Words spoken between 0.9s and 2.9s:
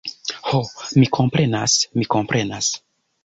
mi komprenas, mi komprenas.